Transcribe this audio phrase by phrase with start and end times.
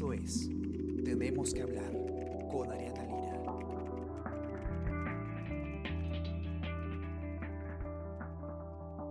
[0.00, 0.48] Esto es
[1.04, 1.92] Tenemos que hablar
[2.50, 3.42] con Ariana Lira.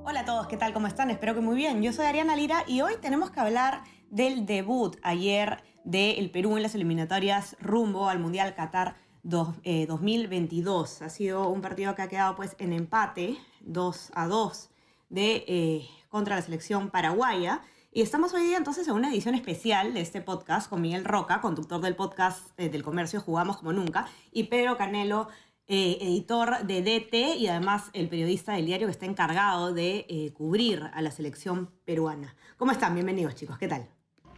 [0.03, 0.73] Hola a todos, ¿qué tal?
[0.73, 1.11] ¿Cómo están?
[1.11, 1.83] Espero que muy bien.
[1.83, 6.63] Yo soy Ariana Lira y hoy tenemos que hablar del debut ayer del Perú en
[6.63, 11.03] las eliminatorias rumbo al Mundial Qatar 2022.
[11.03, 14.71] Ha sido un partido que ha quedado pues en empate 2 a 2
[15.09, 17.61] de, eh, contra la selección paraguaya.
[17.91, 21.41] Y estamos hoy día entonces en una edición especial de este podcast con Miguel Roca,
[21.41, 25.27] conductor del podcast eh, del comercio Jugamos como nunca, y Pedro Canelo,
[25.67, 30.31] eh, editor de DT y además el periodista del diario que está encargado de eh,
[30.33, 32.35] cubrir a la selección peruana.
[32.57, 32.93] ¿Cómo están?
[32.93, 33.87] Bienvenidos chicos, ¿qué tal?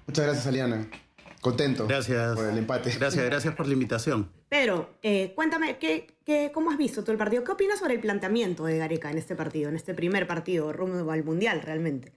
[0.07, 0.89] Muchas gracias, Aliana.
[1.41, 2.35] Contento Gracias.
[2.35, 2.91] por el empate.
[2.97, 4.31] Gracias, gracias por la invitación.
[4.47, 7.43] Pedro, eh, cuéntame, ¿qué, qué, cómo has visto tú el partido?
[7.43, 11.11] ¿Qué opinas sobre el planteamiento de Gareca en este partido, en este primer partido rumbo
[11.11, 12.13] al Mundial realmente?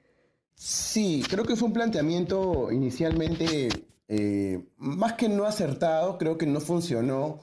[0.55, 3.69] Sí, creo que fue un planteamiento inicialmente
[4.09, 7.41] eh, más que no acertado, creo que no funcionó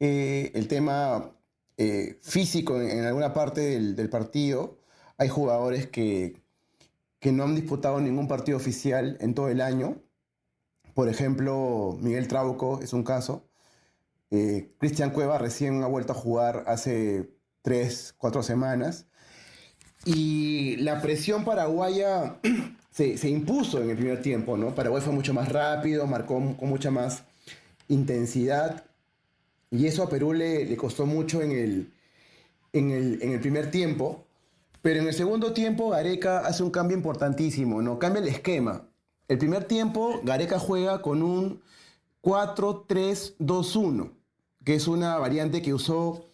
[0.00, 1.32] eh, el tema
[1.76, 4.78] eh, físico en, alguna parte del, partido.
[5.18, 6.42] Hay jugadores que,
[7.20, 10.02] que no han disputado ningún partido oficial en todo el año.
[10.94, 13.48] Por ejemplo, Miguel Trauco es un caso.
[14.78, 17.30] Cristian Cueva recién ha vuelto a jugar hace
[17.62, 19.06] tres, cuatro semanas.
[20.06, 22.38] Y la presión paraguaya
[22.90, 24.72] se, se impuso en el primer tiempo, ¿no?
[24.74, 27.24] Paraguay fue mucho más rápido, marcó con mucha más
[27.88, 28.84] intensidad.
[29.70, 31.92] Y eso a Perú le, le costó mucho en el,
[32.72, 34.24] en, el, en el primer tiempo.
[34.80, 37.98] Pero en el segundo tiempo Gareca hace un cambio importantísimo, ¿no?
[37.98, 38.88] Cambia el esquema.
[39.26, 41.60] El primer tiempo Gareca juega con un
[42.22, 44.12] 4-3-2-1,
[44.64, 46.26] que es una variante que usó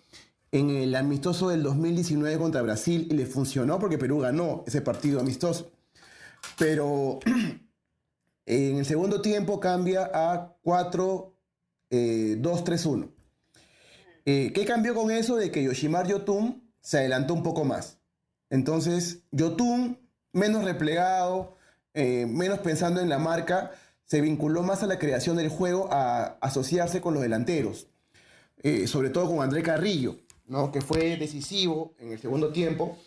[0.52, 5.18] en el amistoso del 2019 contra Brasil y le funcionó porque Perú ganó ese partido
[5.18, 5.72] amistoso.
[6.58, 7.20] Pero
[8.46, 13.10] en el segundo tiempo cambia a 4-2-3-1.
[14.24, 15.36] Eh, ¿Qué cambió con eso?
[15.36, 17.98] De que Yoshimar Yotun se adelantó un poco más.
[18.50, 19.98] Entonces, Yotun,
[20.32, 21.56] menos replegado,
[21.94, 23.70] eh, menos pensando en la marca,
[24.04, 27.86] se vinculó más a la creación del juego, a asociarse con los delanteros.
[28.62, 30.18] Eh, sobre todo con André Carrillo,
[30.52, 30.70] ¿no?
[30.70, 32.98] que fue decisivo en el segundo tiempo.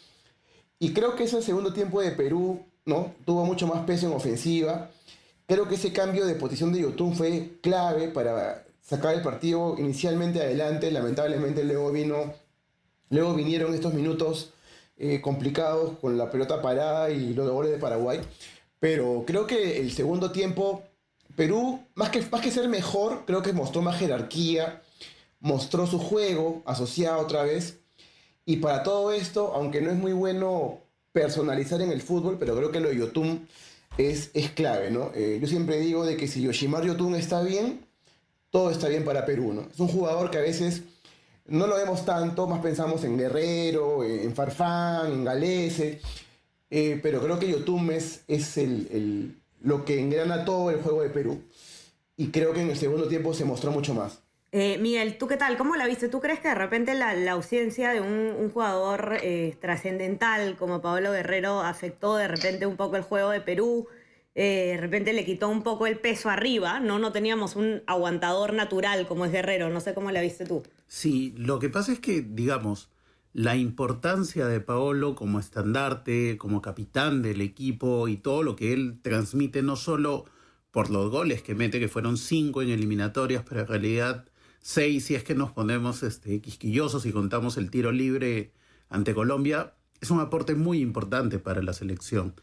[0.80, 3.14] Y creo que ese segundo tiempo de Perú ¿no?
[3.24, 4.90] tuvo mucho más peso en ofensiva.
[5.46, 10.42] Creo que ese cambio de posición de Yotun fue clave para sacar el partido inicialmente
[10.42, 10.90] adelante.
[10.90, 12.34] Lamentablemente luego vino,
[13.12, 14.52] luego vinieron estos minutos
[14.98, 18.22] eh, complicados con la pelota parada y los goles de Paraguay.
[18.80, 20.82] Pero creo que el segundo tiempo,
[21.36, 24.82] Perú, más que, más que ser mejor, creo que mostró más jerarquía,
[25.46, 27.78] mostró su juego asociado otra vez.
[28.46, 30.80] Y para todo esto, aunque no es muy bueno
[31.12, 33.48] personalizar en el fútbol, pero creo que lo de Yotun
[33.98, 35.12] es, es clave, ¿no?
[35.14, 37.86] Eh, yo siempre digo de que si Yoshimar Yotun está bien,
[38.50, 39.62] todo está bien para Perú, ¿no?
[39.72, 40.82] Es un jugador que a veces
[41.48, 46.02] no lo vemos tanto, más pensamos en Guerrero, en Farfán, en Galese,
[46.72, 51.02] eh, pero creo que Yotun es, es el, el- lo que engrana todo el juego
[51.04, 51.40] de Perú.
[52.18, 54.20] Y creo que en el segundo tiempo se mostró mucho más.
[54.58, 55.58] Eh, Miguel, ¿tú qué tal?
[55.58, 56.08] ¿Cómo la viste?
[56.08, 61.12] ¿Tú crees que de repente la, ausencia de un, un jugador eh, trascendental como Pablo
[61.12, 63.90] Guerrero afectó de repente un poco el juego de Perú?
[64.34, 67.00] Eh, de repente le quitó un poco el peso arriba, ¿no?
[67.00, 70.64] No teníamos un aguantador natural como es Guerrero, no sé cómo la viste tú.
[70.88, 72.88] Sí, lo que pasa es que, digamos,
[73.34, 79.00] la importancia de Paolo como estandarte, como capitán del equipo y todo lo que él
[79.02, 80.24] transmite, no solo
[80.72, 84.26] por los goles que mete, que fueron cinco en eliminatorias, pero en realidad
[84.66, 88.52] seis si es que nos ponemos este, quisquillosos y contamos el tiro libre
[88.90, 92.34] ante Colombia, es un aporte muy importante para la selección.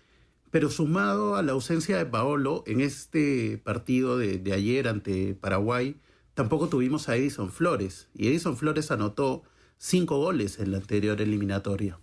[0.52, 5.96] Pero sumado a la ausencia de Paolo en este partido de, ayer ante Paraguay,
[6.34, 8.08] tampoco tuvimos a Edison Flores.
[8.14, 9.42] Y Edison Flores anotó
[9.76, 11.98] cinco goles en la anterior eliminatoria.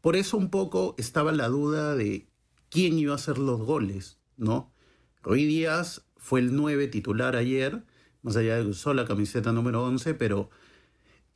[0.00, 2.26] Por eso un poco estaba la duda de
[2.68, 4.72] quién iba a hacer los goles, ¿no?
[5.22, 7.84] Roy Díaz fue el 9 titular ayer,
[8.22, 10.50] más allá de que usó la camiseta número 11, pero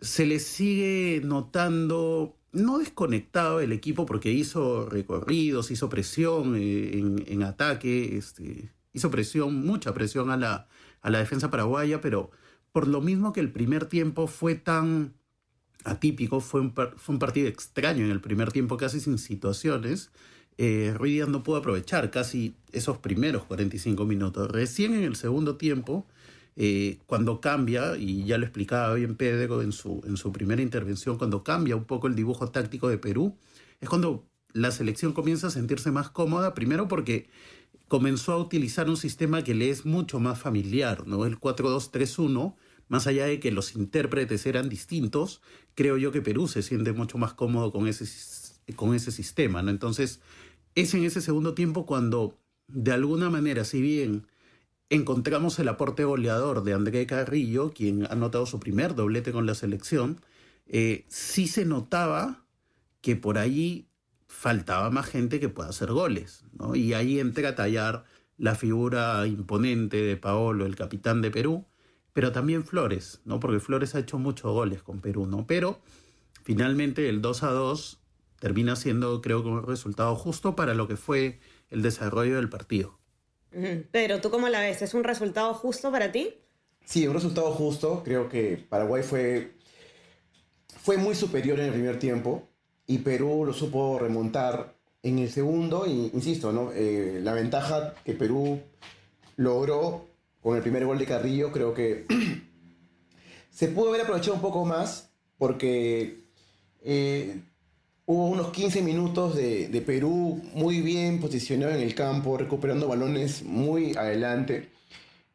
[0.01, 7.25] se le sigue notando no desconectado el equipo porque hizo recorridos, hizo presión eh, en,
[7.27, 10.69] en ataque, este, hizo presión, mucha presión a la,
[11.03, 12.31] a la defensa paraguaya, pero
[12.73, 15.15] por lo mismo que el primer tiempo fue tan
[15.85, 20.11] atípico, fue un, fue un partido extraño en el primer tiempo, casi sin situaciones,
[20.59, 24.51] eh, Ruiz no pudo aprovechar casi esos primeros 45 minutos.
[24.51, 26.07] Recién en el segundo tiempo,
[26.57, 31.19] eh, cuando cambia, y ya lo explicaba bien Pedro en su, en su primera intervención,
[31.19, 33.37] cuando cambia un poco el dibujo táctico de Perú,
[33.81, 37.29] es cuando la selección comienza a sentirse más cómoda, primero porque
[37.89, 41.27] comenzó a utilizar un sistema que le es mucho más familiar, ¿no?
[41.27, 42.57] El 4-2-3-1,
[42.89, 45.43] más allá de que los intérpretes eran distintos,
[45.75, 48.07] creo yo que Perú se siente mucho más cómodo con ese,
[48.77, 49.71] con ese sistema, ¿no?
[49.71, 50.21] Entonces,
[50.75, 52.39] es en ese segundo tiempo cuando,
[52.69, 54.27] de alguna manera, si bien
[54.91, 59.55] encontramos el aporte goleador de André Carrillo, quien ha anotado su primer doblete con la
[59.55, 60.21] selección,
[60.67, 62.45] eh, sí se notaba
[63.01, 63.89] que por allí
[64.27, 66.75] faltaba más gente que pueda hacer goles, ¿no?
[66.75, 68.05] Y ahí entra a tallar
[68.37, 71.67] la figura imponente de Paolo, el capitán de Perú,
[72.13, 73.41] pero también Flores, ¿no?
[73.41, 75.47] Porque Flores ha hecho muchos goles con Perú, ¿no?
[75.47, 75.81] Pero
[76.43, 78.01] finalmente el 2 a 2
[78.39, 81.41] termina siendo, creo que, un resultado justo para lo que fue
[81.71, 82.99] el desarrollo del partido.
[83.91, 84.83] Pero ¿tú cómo la ves?
[84.83, 86.35] ¿Es un resultado justo para ti?
[86.85, 88.03] Sí, un resultado justo.
[88.05, 89.53] Creo que Paraguay fue,
[90.83, 92.49] fue muy superior en el primer tiempo
[92.87, 95.87] y Perú lo supo remontar en el segundo.
[95.87, 96.71] Y, insisto, ¿no?
[96.73, 98.61] Eh, la ventaja que Perú
[99.37, 100.07] logró
[100.41, 102.07] con el primer gol de Carrillo creo que
[103.51, 106.21] se pudo haber aprovechado un poco más porque
[106.83, 107.41] eh,
[108.09, 113.97] Hubo unos 15 minutos de, Perú muy bien posicionado en el campo, recuperando balones muy
[113.97, 114.69] adelante.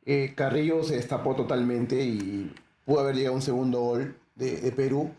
[0.05, 2.49] Eh, Carrillo se destapó totalmente y
[2.85, 5.11] pudo haber llegado un segundo gol de, Perú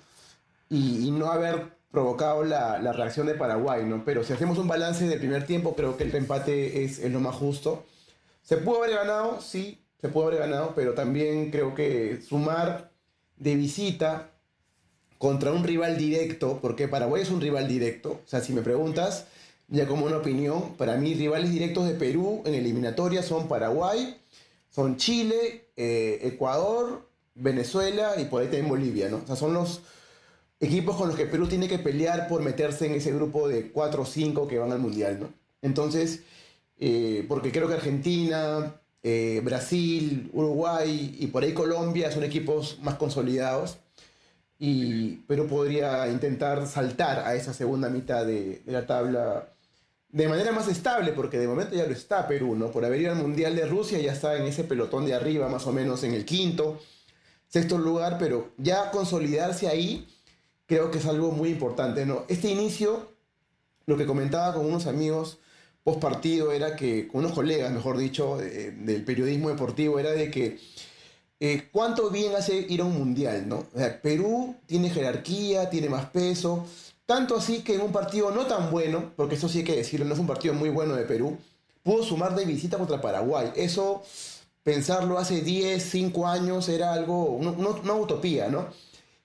[0.70, 4.02] y, no haber provocado la, reacción de Paraguay, ¿no?
[4.02, 7.20] Pero si hacemos un balance del primer tiempo, creo que el empate es, es lo
[7.20, 7.84] más justo.
[8.42, 9.42] ¿Se pudo haber ganado?
[9.42, 12.92] Sí, se pudo haber ganado, pero también creo que sumar
[13.36, 14.31] de visita
[15.22, 18.20] contra un rival directo, porque Paraguay es un rival directo.
[18.26, 19.26] O sea, si me preguntas,
[19.68, 24.16] ya como una opinión, para mí rivales directos de Perú en eliminatoria son Paraguay,
[24.68, 29.18] son Chile, eh, Ecuador, Venezuela y por ahí también Bolivia, ¿no?
[29.18, 29.82] O sea, son los
[30.58, 34.02] equipos con los que Perú tiene que pelear por meterse en ese grupo de 4
[34.02, 35.32] o 5 que van al Mundial, ¿no?
[35.62, 36.24] Entonces,
[36.80, 38.74] eh, porque creo que Argentina,
[39.04, 43.78] eh, Brasil, Uruguay y por ahí Colombia son equipos más consolidados
[44.64, 49.48] y Perú podría intentar saltar a esa segunda mitad de, la tabla
[50.08, 52.70] de manera más estable, porque de momento ya lo está Perú, ¿no?
[52.70, 55.66] Por haber ido al Mundial de Rusia ya está en ese pelotón de arriba, más
[55.66, 56.80] o menos en el quinto,
[57.48, 60.06] sexto lugar, pero ya consolidarse ahí
[60.66, 62.24] creo que es algo muy importante, ¿no?
[62.28, 63.10] Este inicio,
[63.86, 65.38] lo que comentaba con unos amigos
[65.82, 70.60] post partido era que, con unos colegas, mejor dicho, del periodismo deportivo, era de que
[71.44, 73.48] eh, ¿cuánto bien hace ir a un mundial?
[73.48, 73.66] ¿no?
[74.00, 76.64] Perú tiene jerarquía, tiene más peso,
[77.04, 80.06] tanto así que en un partido no tan bueno, porque eso sí hay que decirlo,
[80.06, 81.36] no es un partido muy bueno de Perú,
[81.82, 83.50] pudo sumar de visita contra Paraguay.
[83.56, 84.04] Eso,
[84.62, 88.68] pensarlo hace 10, 5 años era algo, una utopía, ¿no?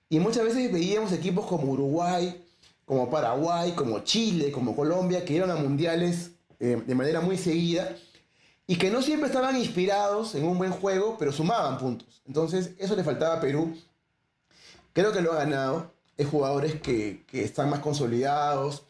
[0.09, 2.43] Y muchas veces veíamos equipos como Uruguay,
[2.83, 7.95] como Paraguay, como Chile, como Colombia, que iban a mundiales eh, de manera muy seguida
[8.67, 12.21] y que no siempre estaban inspirados en un buen juego, pero sumaban puntos.
[12.27, 13.75] Entonces, eso le faltaba a Perú.
[14.91, 15.93] Creo que lo ha ganado.
[16.17, 18.83] Es jugadores que, están más consolidados.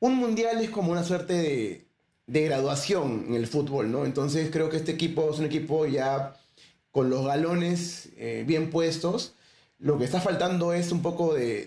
[0.00, 1.84] Un mundial es como una suerte
[2.26, 4.06] de, graduación en el fútbol, ¿no?
[4.06, 6.34] Entonces, creo que este equipo es un equipo ya
[6.90, 9.34] con los galones eh, bien puestos.
[9.78, 11.66] Lo que está faltando es un poco de,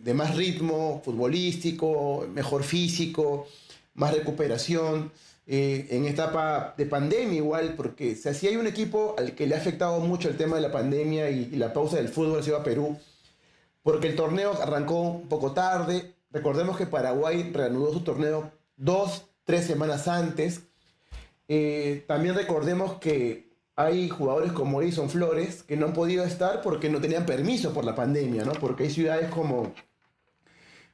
[0.00, 3.46] de más ritmo futbolístico, mejor físico,
[3.94, 5.12] más recuperación.
[5.44, 9.58] Eh, en etapa de pandemia igual, porque si hay un equipo al que le ha
[9.58, 12.62] afectado mucho el tema de la pandemia y, la pausa del fútbol ha sido a
[12.62, 12.96] Perú,
[13.82, 19.66] porque el torneo arrancó un poco tarde, recordemos que Paraguay reanudó su torneo dos, tres
[19.66, 20.62] semanas antes,
[21.48, 26.88] eh, también recordemos que hay jugadores como Edison Flores que no han podido estar porque
[26.88, 28.52] no tenían permiso por la pandemia, ¿no?
[28.52, 29.72] Porque hay ciudades como,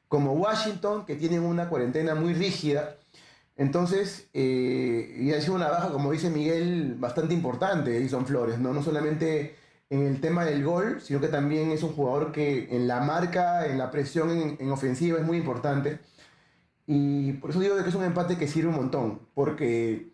[0.08, 2.96] como Washington que tienen una cuarentena muy rígida
[3.58, 8.72] entonces, eh, y ha sido una baja, como dice Miguel, bastante importante Edison Flores, ¿no?
[8.72, 9.56] No solamente
[9.90, 13.66] en el tema del gol, sino que también es un jugador que en la marca,
[13.66, 15.98] en la presión en, ofensiva es muy importante.
[16.86, 20.08] Y por eso digo que es un empate que sirve un montón, porque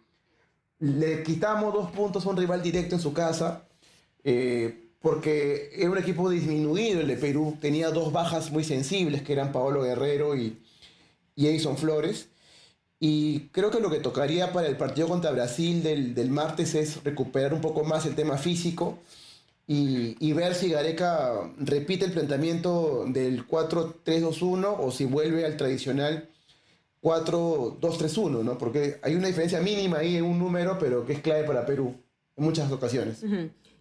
[0.79, 3.69] le quitamos dos puntos a un rival directo en su casa,
[4.25, 9.35] eh, porque era un equipo disminuido el de Perú, tenía dos bajas muy sensibles, que
[9.35, 10.63] eran Paolo Guerrero y,
[11.37, 12.31] y Edison Flores
[13.07, 17.53] y creo que lo que tocaría para el partido contra Brasil del, martes es recuperar
[17.53, 18.99] un poco más el tema físico
[19.67, 26.31] y, ver si Gareca repite el planteamiento del 4-3-2-1 o si vuelve al tradicional
[27.03, 28.57] 4-2-3-1, ¿no?
[28.57, 31.95] Porque hay una diferencia mínima ahí en un número, pero que es clave para Perú
[32.39, 33.23] en muchas ocasiones.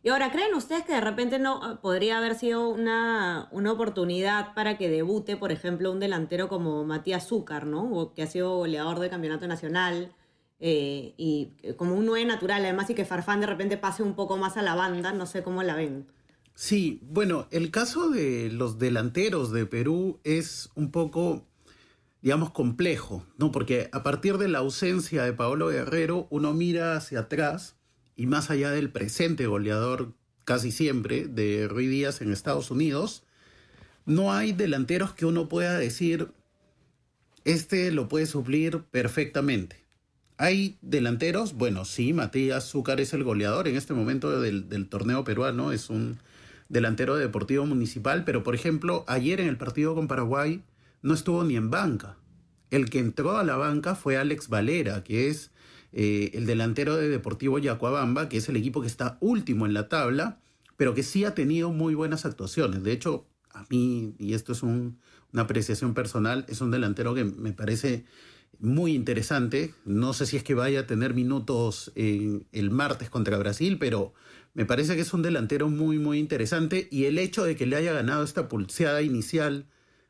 [0.05, 4.77] Y ahora, ¿creen ustedes que de repente no ah, podría haber sido una, oportunidad para
[4.77, 7.89] que debute, por ejemplo, un delantero como Matías Zúcar, ¿no?
[7.93, 10.13] O que ha sido goleador del campeonato nacional,
[10.59, 14.35] eh, y como un 9 natural, además, y que Farfán de repente pase un poco
[14.35, 16.05] más a la banda, no sé cómo la ven.
[16.53, 21.47] Sí, bueno, el caso de los delanteros de Perú es un poco,
[22.21, 23.53] digamos, complejo, ¿no?
[23.53, 27.77] Porque a partir de la ausencia de Paolo Guerrero, uno mira hacia atrás
[28.15, 30.13] y más allá del presente goleador
[30.45, 33.23] casi siempre de Rui Díaz en Estados Unidos,
[34.05, 36.29] no hay delanteros que uno pueda decir,
[37.45, 39.83] este lo puede suplir perfectamente.
[40.37, 45.23] Hay delanteros, bueno, sí, Matías Zúcar es el goleador en este momento del, del, torneo
[45.23, 46.17] peruano, es un
[46.69, 50.63] delantero de Deportivo Municipal, pero por ejemplo, ayer en el partido con Paraguay
[51.01, 52.17] no estuvo ni en banca.
[52.71, 55.51] El que entró a la banca fue Alex Valera, que es
[55.93, 59.87] eh, el delantero de Deportivo Yacuabamba, que es el equipo que está último en la
[59.89, 60.39] tabla,
[60.75, 62.83] pero que sí ha tenido muy buenas actuaciones.
[62.83, 64.97] De hecho, a mí, y esto es un,
[65.31, 68.05] una apreciación personal, es un delantero que me parece
[68.59, 69.73] muy interesante.
[69.85, 74.13] No sé si es que vaya a tener minutos en el martes contra Brasil, pero
[74.53, 76.87] me parece que es un delantero muy, muy interesante.
[76.91, 79.67] Y el hecho de que le haya ganado esta pulseada inicial,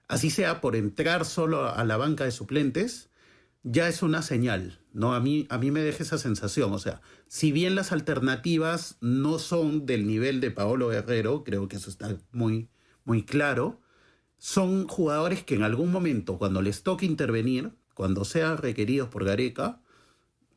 [0.08, 3.10] así sea por entrar solo a la banca de suplentes,
[3.64, 5.14] ya es una señal, ¿no?
[5.14, 6.74] A mí, a mí me deja esa sensación.
[6.74, 11.78] O sea, si bien las alternativas no son del nivel de Paolo Guerrero, creo que
[11.78, 12.70] eso está muy,
[13.06, 13.80] muy claro,
[14.38, 19.82] son jugadores que en algún momento, cuando les toque intervenir, cuando sean requeridos por Gareca,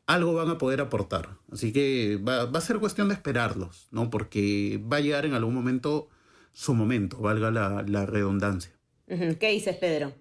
[0.05, 1.37] algo van a poder aportar.
[1.51, 4.09] Así que va, va, a ser cuestión de esperarlos, ¿no?
[4.09, 6.09] Porque va a llegar en algún momento
[6.53, 8.73] su momento, valga la, la redundancia.
[9.07, 10.13] ¿Qué dices, Pedro?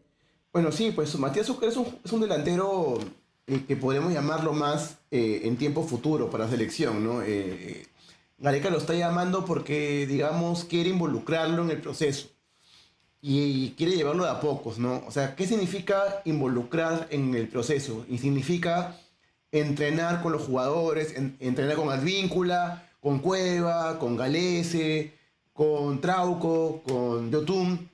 [0.52, 2.98] Bueno, sí, pues Matías Zucker es un, delantero
[3.46, 7.22] eh, que podemos llamarlo más eh, en tiempo futuro para la selección, ¿no?
[7.22, 7.86] Eh,
[8.38, 12.28] Gareca lo está llamando porque, digamos, quiere involucrarlo en el proceso
[13.22, 15.02] y quiere llevarlo de a pocos, ¿no?
[15.06, 18.04] O sea, ¿qué significa involucrar en el proceso?
[18.08, 18.96] Y significa
[19.52, 25.14] entrenar con los jugadores, en, entrenar con Advíncula, con Cueva, con Galese,
[25.52, 27.88] con Trauco, con Yotun,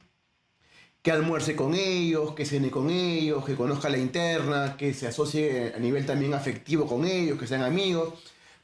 [1.02, 5.74] que almuerce con ellos, que cene con ellos, que conozca la interna, que se asocie
[5.74, 8.14] a nivel también afectivo con ellos, que sean amigos.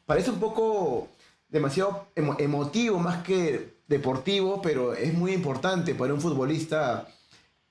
[0.07, 1.09] Parece un poco
[1.49, 7.09] demasiado emo emotivo más que deportivo, pero es muy importante para un futbolista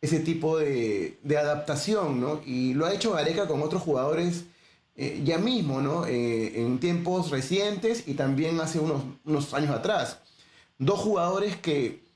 [0.01, 2.41] ese tipo de, adaptación, ¿no?
[2.45, 4.45] Y lo ha hecho Gareca con otros jugadores
[4.95, 6.05] eh, ya mismo, ¿no?
[6.05, 10.19] Eh, en tiempos recientes y también hace unos años atrás.
[10.77, 12.06] Dos jugadores que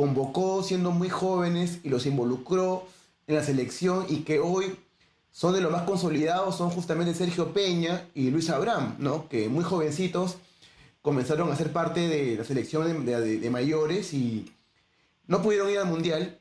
[0.00, 2.86] convocó siendo muy jóvenes y los involucró
[3.26, 4.78] en la selección y que hoy
[5.30, 9.28] son de los más consolidados son justamente Sergio Peña y Luis Abraham, ¿no?
[9.28, 10.38] Que muy jovencitos
[11.02, 14.50] comenzaron a ser parte de la selección de, mayores y
[15.26, 16.38] no pudieron ir al mundial,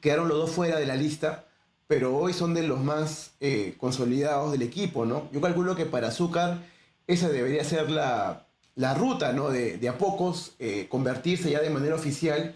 [0.00, 1.46] quedaron los dos fuera de la lista,
[1.88, 5.28] pero hoy son de los más eh, consolidados del equipo, ¿no?
[5.32, 6.62] Yo calculo que para Azúcar
[7.08, 8.46] esa debería ser la,
[8.80, 9.50] la ruta, ¿no?
[9.50, 12.54] De, de a pocos eh, convertirse ya de manera oficial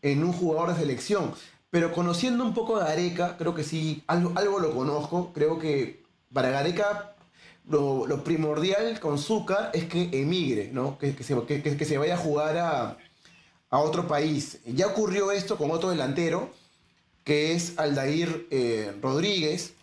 [0.00, 1.34] en un jugador de selección.
[1.70, 6.04] Pero conociendo un poco a Gareca, creo que sí, algo, algo lo conozco, creo que
[6.32, 7.16] para Gareca
[7.68, 10.98] lo, lo, primordial con Zúcar es que emigre, ¿no?
[10.98, 12.98] que, que, se, que, que, se, vaya a jugar a,
[13.68, 14.60] a, otro país.
[14.66, 16.50] Ya ocurrió esto con otro delantero,
[17.24, 19.74] que es Aldair eh, Rodríguez,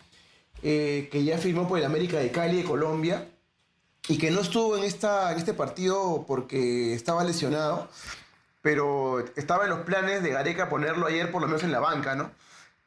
[0.62, 3.28] eh, que ya firmó por el América de Cali de Colombia
[4.08, 7.88] y que no estuvo en, esta, en este partido porque estaba lesionado,
[8.60, 12.14] pero estaba en los planes de Gareca ponerlo ayer por lo menos en la banca,
[12.14, 12.30] ¿no?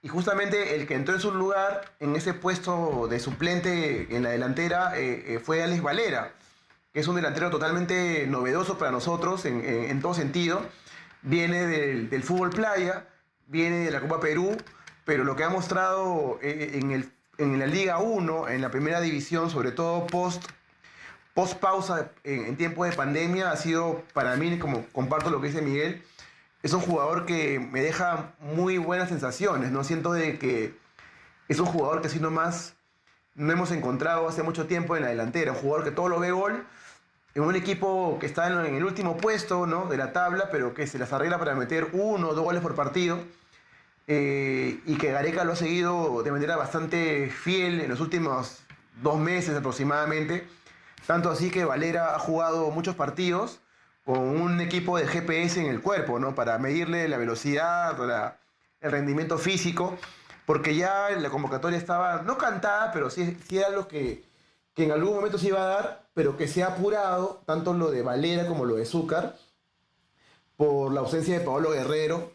[0.04, 4.30] Y justamente el que entró en su lugar en ese puesto de suplente en la
[4.30, 6.34] delantera eh, eh, fue Alex Valera,
[6.94, 10.62] que es un delantero totalmente novedoso para nosotros en, en, en todo sentido.
[11.24, 13.08] Viene del, del, fútbol playa,
[13.48, 14.56] viene de la Copa Perú,
[15.04, 19.02] pero lo que ha mostrado eh, en, el, en la Liga 1, en la primera
[19.02, 20.44] división, sobre todo post,
[21.38, 25.50] post pausa en, en tiempo de pandemia, ha sido para mí, como comparto lo que
[25.50, 26.04] dice Miguel,
[26.64, 29.84] es un jugador que me deja muy buenas sensaciones, ¿no?
[29.84, 30.76] Siento de que
[31.48, 32.74] es un jugador que si nomás
[33.36, 36.32] no hemos encontrado hace mucho tiempo en la delantera, un jugador que todo lo ve
[36.32, 36.66] gol,
[37.36, 39.86] en un equipo que está en el último puesto, ¿no?
[39.86, 42.74] De la tabla, pero que se las arregla para meter uno o dos goles por
[42.74, 43.20] partido.
[44.08, 48.64] Eh, y que Gareca lo ha seguido de manera bastante fiel en los últimos
[49.04, 50.48] dos meses aproximadamente.
[51.06, 53.60] Tanto así que Valera ha jugado muchos partidos
[54.04, 56.34] con un equipo de GPS en el cuerpo, ¿no?
[56.34, 57.98] Para medirle la velocidad,
[58.80, 59.98] el rendimiento físico,
[60.46, 64.24] porque ya la convocatoria estaba, no cantada, pero sí, sí era lo que,
[64.74, 67.92] que, en algún momento se iba a dar, pero que se ha apurado, tanto lo
[67.92, 69.36] de Valera como lo de Zúcar,
[70.56, 72.32] por la ausencia de Pablo Guerrero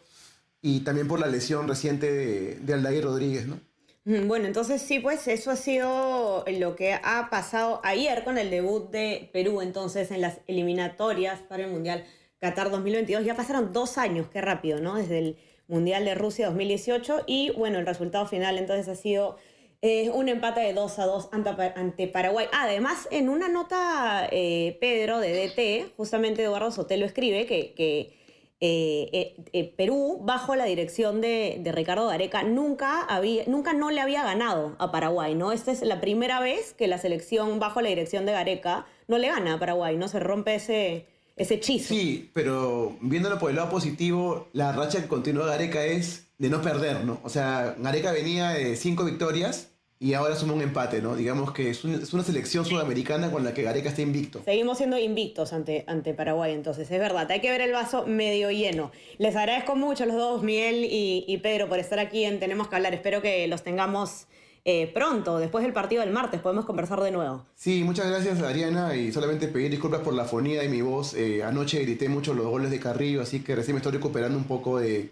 [0.61, 3.59] y también por la lesión reciente de, de Rodríguez, ¿no?
[4.05, 8.89] Bueno, entonces sí, pues eso ha sido lo que ha pasado ayer con el debut
[8.91, 12.03] de Perú, entonces en las eliminatorias para el Mundial
[12.39, 13.23] Qatar 2022.
[13.23, 14.95] Ya pasaron dos años, qué rápido, ¿no?
[14.95, 19.37] Desde el Mundial de Rusia 2018 y bueno, el resultado final entonces ha sido
[19.81, 22.47] eh, un empate de 2 a 2 ante, Paraguay.
[22.51, 28.22] Además, en una nota, eh, Pedro, de DT, justamente Eduardo Sotelo escribe que
[28.65, 33.91] eh, eh, eh, Perú, bajo la dirección de, de Ricardo Gareca, nunca, había, nunca no
[33.91, 35.51] le había ganado a Paraguay, ¿no?
[35.51, 39.27] Esta es la primera vez que la selección, bajo la dirección de Gareca, no le
[39.27, 40.07] gana a Paraguay, ¿no?
[40.07, 41.93] Se rompe ese, ese hechizo.
[41.93, 46.61] Sí, pero viéndolo por el lado positivo, la racha que continúa Gareca es de no
[46.61, 47.19] perder, ¿no?
[47.23, 49.72] O sea, Gareca venía de cinco victorias
[50.03, 51.15] y ahora suma un empate, ¿no?
[51.15, 54.41] Digamos que es, un- es una selección sudamericana con la que Gareca está invicto.
[54.43, 58.51] Seguimos siendo invictos ante, ante Paraguay, entonces es verdad, hay que ver el vaso medio
[58.51, 58.91] lleno.
[59.17, 62.67] Les agradezco mucho a los dos, Miguel y, y Pedro, por estar aquí en Tenemos
[62.67, 62.93] que hablar.
[62.93, 64.27] Espero que los tengamos
[64.65, 67.45] eh, pronto, después del partido del martes, podemos conversar de nuevo.
[67.55, 71.13] Sí, muchas gracias Ariana y solamente pedir disculpas por la fonía de mi voz.
[71.15, 74.45] Eh, anoche grité mucho los goles de Carrillo, así que recién me estoy recuperando un
[74.45, 75.09] poco de,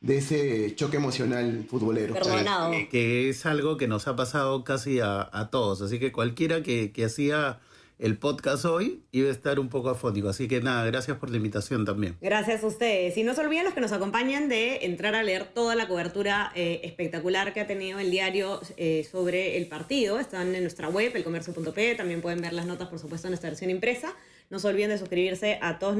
[0.00, 2.14] de ese choque emocional futbolero.
[2.14, 2.70] Perdonado.
[2.70, 5.82] Que, que es algo que nos ha pasado casi a, a todos.
[5.82, 7.60] Así que cualquiera que, que hacía
[7.98, 10.28] el podcast hoy iba a estar un poco afónico.
[10.28, 12.16] Así que nada, gracias por la invitación también.
[12.20, 13.16] Gracias a ustedes.
[13.16, 16.52] Y no se olviden los que nos acompañan de entrar a leer toda la cobertura
[16.54, 20.20] eh, espectacular que ha tenido el diario eh, sobre el partido.
[20.20, 21.94] Están en nuestra web, elcomercio.p.
[21.96, 24.14] También pueden ver las notas, por supuesto, en nuestra versión impresa.
[24.48, 25.96] No se olviden de suscribirse a todas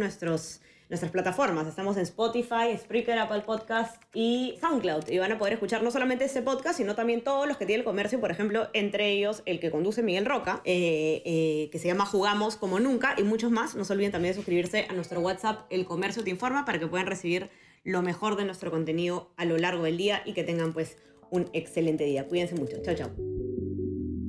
[0.89, 1.67] nuestras plataformas.
[1.67, 5.09] Estamos en Spotify, Spreaker, Apple Podcast y SoundCloud.
[5.09, 7.81] Y van a poder escuchar no solamente este podcast, sino también todos los que tiene
[7.81, 11.89] el comercio, por ejemplo, entre ellos el que conduce Miguel Roca, eh, eh, que se
[11.89, 13.75] llama Jugamos como nunca, y muchos más.
[13.75, 16.87] No se olviden también de suscribirse a nuestro WhatsApp, El Comercio Te Informa, para que
[16.87, 17.51] puedan recibir
[17.85, 20.97] lo mejor de nuestro contenido a lo largo del día y que tengan pues
[21.31, 22.27] un excelente día.
[22.27, 22.77] Cuídense mucho.
[22.83, 23.11] Chao, chao.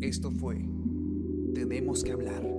[0.02, 0.58] Esto fue
[1.54, 2.59] Tenemos que hablar.